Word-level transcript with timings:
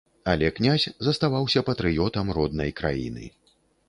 Але 0.31 0.47
князь 0.59 0.85
заставаўся 1.07 1.63
патрыётам 1.67 2.31
роднай 2.39 2.71
краіны. 2.81 3.29